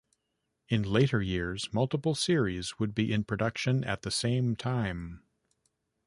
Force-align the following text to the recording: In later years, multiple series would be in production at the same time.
In 0.67 0.81
later 0.81 1.21
years, 1.21 1.71
multiple 1.71 2.15
series 2.15 2.79
would 2.79 2.95
be 2.95 3.13
in 3.13 3.23
production 3.23 3.83
at 3.83 4.01
the 4.01 4.09
same 4.09 4.55
time. 4.55 5.21